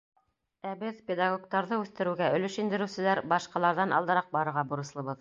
Ә 0.69 0.71
беҙ, 0.83 1.01
педагогтарҙы 1.09 1.79
үҫтереүгә 1.83 2.31
өлөш 2.39 2.57
индереүселәр, 2.65 3.25
башҡаларҙан 3.35 3.99
алдараҡ 4.01 4.37
барырға 4.39 4.71
бурыслыбыҙ. 4.75 5.09